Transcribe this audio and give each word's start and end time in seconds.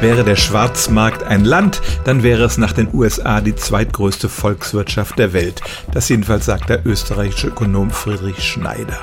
Wäre 0.00 0.24
der 0.24 0.36
Schwarzmarkt 0.36 1.24
ein 1.24 1.44
Land, 1.44 1.82
dann 2.04 2.22
wäre 2.22 2.44
es 2.44 2.56
nach 2.56 2.72
den 2.72 2.88
USA 2.94 3.42
die 3.42 3.54
zweitgrößte 3.54 4.30
Volkswirtschaft 4.30 5.18
der 5.18 5.34
Welt. 5.34 5.60
Das 5.92 6.08
jedenfalls 6.08 6.46
sagt 6.46 6.70
der 6.70 6.86
österreichische 6.86 7.48
Ökonom 7.48 7.90
Friedrich 7.90 8.42
Schneider. 8.42 8.98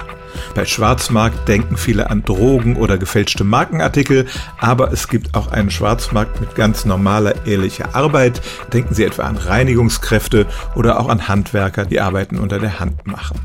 Bei 0.56 0.66
Schwarzmarkt 0.66 1.48
denken 1.48 1.78
viele 1.78 2.10
an 2.10 2.24
Drogen 2.24 2.78
oder 2.78 2.98
gefälschte 2.98 3.44
Markenartikel, 3.44 4.26
aber 4.60 4.92
es 4.92 5.08
gibt 5.08 5.36
auch 5.36 5.52
einen 5.52 5.70
Schwarzmarkt 5.70 6.42
mit 6.42 6.56
ganz 6.56 6.84
normaler, 6.84 7.46
ehrlicher 7.46 7.94
Arbeit. 7.94 8.42
Denken 8.74 8.96
Sie 8.96 9.04
etwa 9.04 9.24
an 9.24 9.38
Reinigungskräfte 9.38 10.48
oder 10.76 11.00
auch 11.00 11.10
an 11.10 11.28
Handwerker, 11.28 11.86
die 11.86 12.02
Arbeiten 12.02 12.40
unter 12.40 12.58
der 12.58 12.80
Hand 12.80 13.06
machen. 13.06 13.40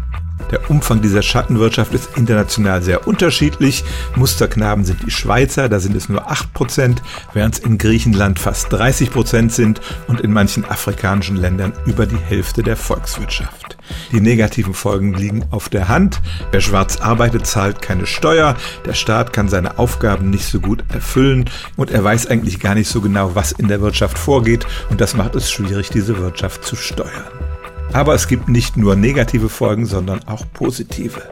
Der 0.51 0.71
Umfang 0.71 1.01
dieser 1.01 1.23
Schattenwirtschaft 1.23 1.95
ist 1.95 2.17
international 2.17 2.82
sehr 2.82 3.07
unterschiedlich. 3.07 3.85
Musterknaben 4.17 4.85
sind 4.85 5.03
die 5.05 5.11
Schweizer, 5.11 5.69
da 5.69 5.81
sind 5.81 5.96
es 5.96 6.11
nur 6.11 6.31
8%, 6.31 6.99
während 7.32 7.55
es 7.55 7.61
in 7.61 7.79
Griechenland 7.79 8.39
fast 8.39 8.72
30% 8.72 9.50
sind 9.50 9.81
und 10.08 10.21
in 10.21 10.32
manchen 10.32 10.64
afrikanischen 10.64 11.36
Ländern 11.36 11.72
über 11.86 12.05
die 12.05 12.18
Hälfte 12.18 12.63
der 12.63 12.77
Volkswirtschaft. 12.77 13.79
Die 14.13 14.21
negativen 14.21 14.75
Folgen 14.75 15.14
liegen 15.14 15.45
auf 15.50 15.68
der 15.68 15.89
Hand. 15.89 16.21
Wer 16.50 16.61
schwarz 16.61 16.99
arbeitet, 16.99 17.46
zahlt 17.46 17.83
keine 17.83 18.07
Steuer. 18.07 18.57
Der 18.85 18.94
Staat 18.94 19.33
kann 19.33 19.49
seine 19.49 19.79
Aufgaben 19.79 20.30
nicht 20.30 20.44
so 20.44 20.61
gut 20.61 20.85
erfüllen 20.93 21.49
und 21.77 21.91
er 21.91 22.05
weiß 22.05 22.27
eigentlich 22.27 22.61
gar 22.61 22.75
nicht 22.75 22.89
so 22.89 23.00
genau, 23.00 23.35
was 23.35 23.53
in 23.53 23.69
der 23.69 23.80
Wirtschaft 23.80 24.19
vorgeht 24.19 24.67
und 24.91 25.00
das 25.00 25.17
macht 25.17 25.35
es 25.35 25.50
schwierig, 25.50 25.91
diese 25.91 26.19
Wirtschaft 26.19 26.64
zu 26.64 26.77
steuern. 26.77 27.42
Aber 27.93 28.14
es 28.14 28.29
gibt 28.29 28.49
nicht 28.49 28.77
nur 28.77 28.96
negative 28.96 29.49
Folgen, 29.49 29.87
sondern 29.87 30.27
auch 30.27 30.45
positive. 30.53 31.23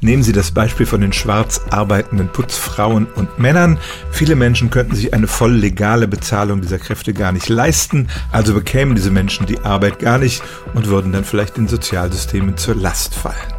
Nehmen 0.00 0.22
Sie 0.22 0.32
das 0.32 0.52
Beispiel 0.52 0.86
von 0.86 1.00
den 1.00 1.12
schwarz 1.12 1.60
arbeitenden 1.70 2.28
Putzfrauen 2.28 3.06
und 3.16 3.38
Männern. 3.38 3.78
Viele 4.10 4.36
Menschen 4.36 4.70
könnten 4.70 4.94
sich 4.94 5.12
eine 5.12 5.26
voll 5.26 5.52
legale 5.52 6.06
Bezahlung 6.06 6.60
dieser 6.60 6.78
Kräfte 6.78 7.12
gar 7.12 7.32
nicht 7.32 7.48
leisten, 7.48 8.08
also 8.30 8.54
bekämen 8.54 8.94
diese 8.94 9.10
Menschen 9.10 9.46
die 9.46 9.60
Arbeit 9.60 9.98
gar 9.98 10.18
nicht 10.18 10.42
und 10.74 10.86
würden 10.86 11.12
dann 11.12 11.24
vielleicht 11.24 11.56
den 11.56 11.66
Sozialsystemen 11.66 12.56
zur 12.56 12.76
Last 12.76 13.14
fallen. 13.14 13.57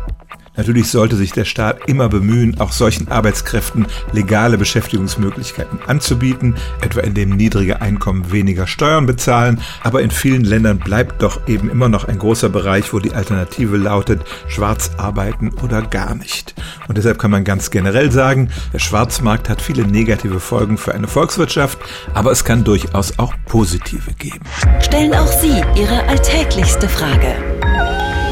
Natürlich 0.56 0.90
sollte 0.90 1.16
sich 1.16 1.32
der 1.32 1.46
Staat 1.46 1.88
immer 1.88 2.10
bemühen, 2.10 2.60
auch 2.60 2.72
solchen 2.72 3.08
Arbeitskräften 3.08 3.88
legale 4.12 4.58
Beschäftigungsmöglichkeiten 4.58 5.80
anzubieten, 5.88 6.56
etwa 6.82 7.02
indem 7.02 7.30
niedrige 7.30 7.82
Einkommen 7.82 8.32
weniger 8.32 8.68
Steuern 8.68 9.06
bezahlen, 9.06 9.62
aber 9.84 10.02
in 10.02 10.12
vielen 10.12 10.44
Ländern 10.44 10.80
bleibt 10.80 11.22
doch 11.22 11.48
eben 11.48 11.70
immer 11.70 11.90
noch 11.90 12.08
ein 12.08 12.20
großer 12.20 12.50
Bereich, 12.50 12.94
wo 12.94 13.00
die 13.00 13.14
Alternative 13.14 13.78
lautet, 13.78 14.22
schwarz 14.48 14.92
arbeiten 14.98 15.52
oder 15.64 15.82
gar 15.82 16.16
nicht. 16.16 16.56
Und 16.88 16.98
deshalb 16.98 17.20
kann 17.20 17.32
man 17.32 17.44
ganz 17.44 17.72
generell 17.72 18.12
sagen, 18.12 18.50
der 18.74 18.80
Schwarzmarkt 18.80 19.50
hat 19.50 19.62
viele 19.62 19.86
negative 19.86 20.40
Folgen 20.40 20.78
für 20.78 20.94
eine 20.94 21.08
Volkswirtschaft, 21.08 21.80
aber 22.14 22.32
es 22.32 22.44
kann 22.44 22.64
durchaus 22.64 23.18
auch 23.18 23.34
positive 23.46 24.14
geben. 24.14 24.42
Stellen 24.82 25.14
auch 25.14 25.28
Sie 25.28 25.62
Ihre 25.76 26.04
alltäglichste 26.08 26.90
Frage 26.90 27.59